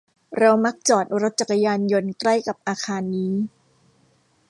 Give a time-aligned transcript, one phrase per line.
[0.39, 3.33] เรามักจอดรถจักรยานยนต์ใกล้กับอาคารนี้